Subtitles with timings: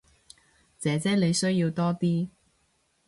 [0.79, 2.27] 姐姐你需要多啲